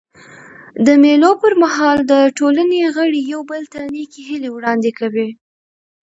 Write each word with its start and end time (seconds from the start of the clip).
د 0.85 0.87
مېلو 1.03 1.31
پر 1.41 1.53
مهال 1.63 1.97
د 2.11 2.13
ټولني 2.37 2.81
غړي 2.95 3.21
یو 3.33 3.41
بل 3.51 3.63
ته 3.73 3.79
نېکي 3.93 4.21
هیلي 4.29 4.49
وړاندي 4.51 4.91
کوي. 4.99 5.29